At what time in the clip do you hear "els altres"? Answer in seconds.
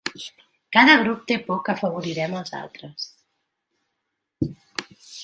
2.39-3.05